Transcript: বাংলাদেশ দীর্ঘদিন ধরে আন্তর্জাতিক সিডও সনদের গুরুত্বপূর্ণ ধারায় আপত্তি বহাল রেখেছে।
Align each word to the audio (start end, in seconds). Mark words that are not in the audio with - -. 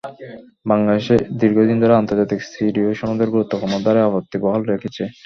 বাংলাদেশ 0.65 1.05
দীর্ঘদিন 1.41 1.77
ধরে 1.79 1.93
আন্তর্জাতিক 1.95 2.39
সিডও 2.45 2.91
সনদের 2.99 3.29
গুরুত্বপূর্ণ 3.35 3.73
ধারায় 3.85 4.07
আপত্তি 4.09 4.37
বহাল 4.43 4.61
রেখেছে। 4.65 5.03